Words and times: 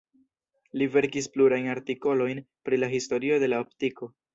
Li 0.81 0.87
verkis 0.95 1.29
plurajn 1.37 1.69
artikolojn 1.75 2.45
pri 2.67 2.85
la 2.85 2.95
historio 2.99 3.43
de 3.47 3.57
la 3.57 3.67
optiko. 3.69 4.15